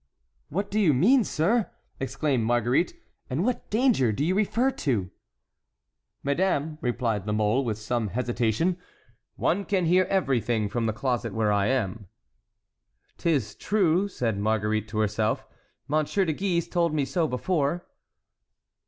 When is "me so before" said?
16.95-17.85